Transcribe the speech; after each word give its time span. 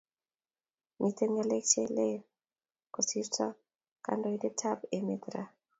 Miten 0.99 1.29
ngalek 1.35 1.65
che 1.71 1.83
lele 1.95 2.25
kosirto 2.93 3.45
kandoitenab 4.05 4.79
emet 4.97 5.23
raa 5.33 5.49